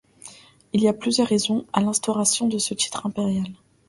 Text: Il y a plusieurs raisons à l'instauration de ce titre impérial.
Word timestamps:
Il 0.73 0.81
y 0.81 0.87
a 0.87 0.93
plusieurs 0.93 1.27
raisons 1.27 1.67
à 1.73 1.79
l'instauration 1.81 2.47
de 2.47 2.57
ce 2.57 2.73
titre 2.73 3.05
impérial. 3.05 3.45